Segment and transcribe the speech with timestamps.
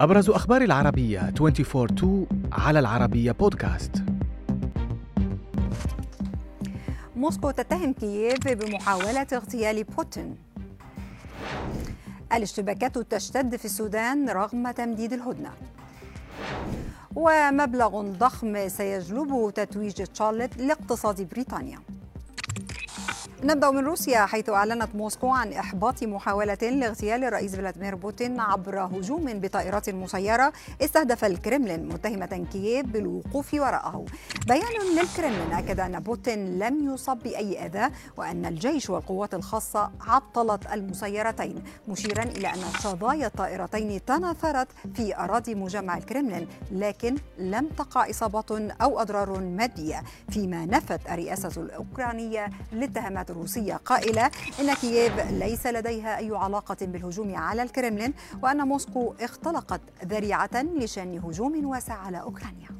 [0.00, 3.92] أبرز أخبار العربية 24 على العربية بودكاست
[7.16, 10.36] موسكو تتهم كييف بمحاولة اغتيال بوتين.
[12.32, 15.50] الاشتباكات تشتد في السودان رغم تمديد الهدنة.
[17.16, 21.78] ومبلغ ضخم سيجلبه تتويج تشارلت لاقتصاد بريطانيا.
[23.44, 29.40] نبدأ من روسيا حيث أعلنت موسكو عن إحباط محاولة لاغتيال الرئيس فلاديمير بوتين عبر هجوم
[29.40, 30.52] بطائرات مسيرة
[30.82, 34.04] استهدف الكرملين متهمة كييف بالوقوف وراءه.
[34.46, 41.62] بيان للكرملين أكد أن بوتين لم يصب بأي أذى وأن الجيش والقوات الخاصة عطلت المسيرتين
[41.88, 49.00] مشيرا إلى أن شظايا الطائرتين تناثرت في أراضي مجمع الكرملين لكن لم تقع إصابة أو
[49.00, 56.76] أضرار مادية فيما نفت الرئاسة الأوكرانية الاتهامات الروسية قائلة إن كييف ليس لديها أي علاقة
[56.80, 62.77] بالهجوم على الكرملين وأن موسكو اختلقت ذريعة لشن هجوم واسع على أوكرانيا.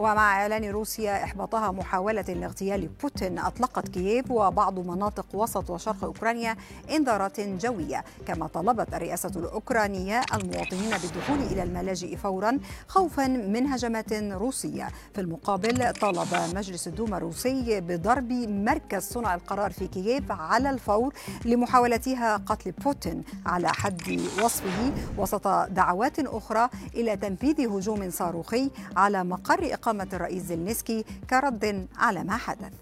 [0.00, 6.56] ومع إعلان روسيا إحباطها محاولة لاغتيال بوتين أطلقت كييف وبعض مناطق وسط وشرق أوكرانيا
[6.90, 14.88] إنذارات جوية كما طلبت الرئاسة الأوكرانية المواطنين بالدخول إلى الملاجئ فورا خوفا من هجمات روسية.
[15.14, 21.14] في المقابل طالب مجلس الدوما الروسي بضرب مركز صنع القرار في كييف على الفور
[21.44, 29.74] لمحاولتها قتل بوتين على حد وصفه وسط دعوات أخرى إلى تنفيذ هجوم صاروخي على مقر
[29.74, 32.72] إقامة فخامة الرئيس زيلينسكي كرد على ما حدث.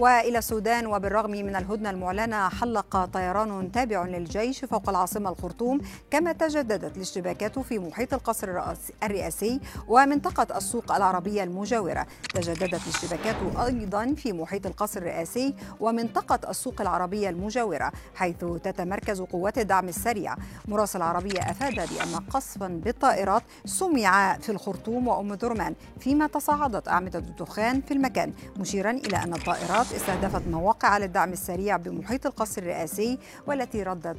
[0.00, 6.96] وإلى السودان وبالرغم من الهدنة المعلنة حلق طيران تابع للجيش فوق العاصمة الخرطوم كما تجددت
[6.96, 8.62] الاشتباكات في محيط القصر
[9.02, 12.06] الرئاسي ومنطقة السوق العربية المجاورة.
[12.34, 19.88] تجددت الاشتباكات أيضا في محيط القصر الرئاسي ومنطقة السوق العربية المجاورة حيث تتمركز قوات الدعم
[19.88, 20.34] السريع.
[20.68, 27.80] مراسل العربية افاد بأن قصفا بالطائرات سمع في الخرطوم وأم درمان فيما تصاعدت أعمدة الدخان
[27.80, 34.16] في المكان مشيرا إلى أن الطائرات استهدفت مواقع للدعم السريع بمحيط القصر الرئاسي والتي ردت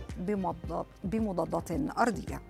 [1.03, 2.41] بمضادات أرضية.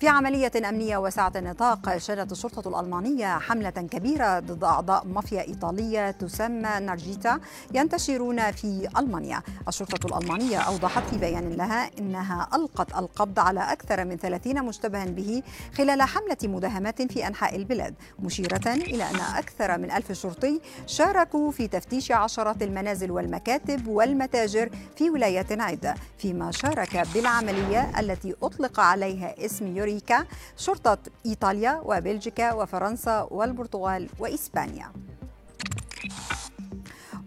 [0.00, 6.80] في عملية أمنية واسعة النطاق شنت الشرطة الألمانية حملة كبيرة ضد أعضاء مافيا إيطالية تسمى
[6.80, 7.40] نارجيتا
[7.74, 9.42] ينتشرون في ألمانيا.
[9.68, 15.42] الشرطة الألمانية أوضحت في بيان لها أنها ألقت القبض على أكثر من 30 مشتبها به
[15.78, 21.68] خلال حملة مداهمات في أنحاء البلاد مشيرة إلى أن أكثر من ألف شرطي شاركوا في
[21.68, 29.76] تفتيش عشرات المنازل والمكاتب والمتاجر في ولايات عدة فيما شارك بالعملية التي أطلق عليها اسم
[29.76, 30.26] يوري أمريكا
[30.56, 34.92] شرطة إيطاليا وبلجيكا وفرنسا والبرتغال وإسبانيا.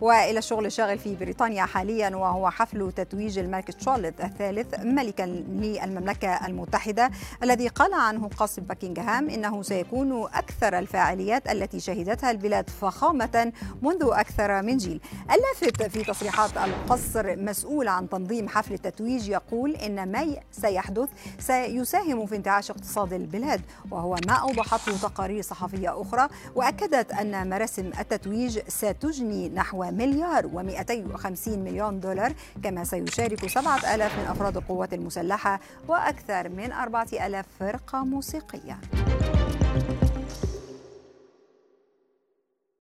[0.01, 7.11] والى الشغل الشاغل في بريطانيا حاليا وهو حفل تتويج الملك تشارلز الثالث ملكا للمملكة المتحدة
[7.43, 13.51] الذي قال عنه قصر باكنغهام إنه سيكون أكثر الفاعليات التي شهدتها البلاد فخامة
[13.81, 15.01] منذ أكثر من جيل.
[15.31, 21.09] اللافت في تصريحات القصر مسؤول عن تنظيم حفل التتويج يقول إن ما سيحدث
[21.39, 23.61] سيساهم في انتعاش اقتصاد البلاد
[23.91, 31.99] وهو ما أوضحته تقارير صحفية أخرى وأكدت أن مراسم التتويج ستجني نحو مليار و250 مليون
[31.99, 32.33] دولار
[32.63, 38.77] كما سيشارك 7000 من أفراد القوات المسلحة وأكثر من 4000 فرقة موسيقية.